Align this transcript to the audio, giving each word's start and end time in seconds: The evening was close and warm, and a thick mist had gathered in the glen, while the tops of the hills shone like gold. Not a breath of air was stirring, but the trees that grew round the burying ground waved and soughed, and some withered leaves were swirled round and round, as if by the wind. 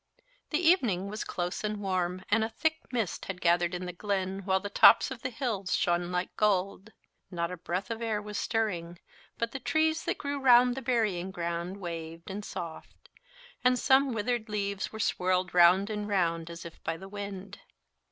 The 0.49 0.57
evening 0.57 1.09
was 1.09 1.23
close 1.23 1.63
and 1.63 1.77
warm, 1.79 2.23
and 2.29 2.43
a 2.43 2.49
thick 2.49 2.91
mist 2.91 3.25
had 3.25 3.39
gathered 3.39 3.75
in 3.75 3.85
the 3.85 3.93
glen, 3.93 4.39
while 4.45 4.59
the 4.59 4.67
tops 4.71 5.11
of 5.11 5.21
the 5.21 5.29
hills 5.29 5.75
shone 5.75 6.11
like 6.11 6.35
gold. 6.37 6.91
Not 7.29 7.51
a 7.51 7.55
breath 7.57 7.91
of 7.91 8.01
air 8.01 8.19
was 8.19 8.39
stirring, 8.39 8.97
but 9.37 9.51
the 9.51 9.59
trees 9.59 10.03
that 10.05 10.17
grew 10.17 10.39
round 10.39 10.73
the 10.73 10.81
burying 10.81 11.29
ground 11.29 11.77
waved 11.77 12.31
and 12.31 12.43
soughed, 12.43 13.09
and 13.63 13.77
some 13.77 14.11
withered 14.11 14.49
leaves 14.49 14.91
were 14.91 14.99
swirled 14.99 15.53
round 15.53 15.91
and 15.91 16.07
round, 16.07 16.49
as 16.49 16.65
if 16.65 16.83
by 16.83 16.97
the 16.97 17.07
wind. 17.07 17.59